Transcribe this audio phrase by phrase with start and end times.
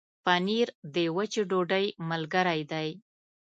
[0.25, 2.89] پنېر د وچې ډوډۍ ملګری دی.